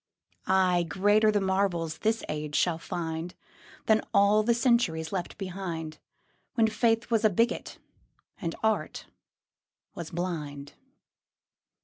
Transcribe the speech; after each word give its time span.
Ay, 0.47 0.83
greater 0.89 1.31
the 1.31 1.39
marvels 1.39 1.99
this 1.99 2.23
age 2.27 2.55
shall 2.55 2.79
find 2.79 3.35
Than 3.85 4.01
all 4.15 4.41
the 4.41 4.55
centuries 4.55 5.11
left 5.11 5.37
behind, 5.37 5.99
When 6.55 6.65
faith 6.69 7.11
was 7.11 7.23
a 7.23 7.29
bigot 7.29 7.77
and 8.41 8.55
art 8.63 9.05
was 9.93 10.09
blind. 10.09 10.73